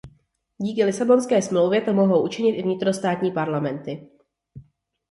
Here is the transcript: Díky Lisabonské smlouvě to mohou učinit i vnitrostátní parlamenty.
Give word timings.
Díky 0.57 0.83
Lisabonské 0.83 1.41
smlouvě 1.41 1.81
to 1.81 1.93
mohou 1.93 2.23
učinit 2.25 2.51
i 2.55 2.61
vnitrostátní 2.63 3.31
parlamenty. 3.31 4.07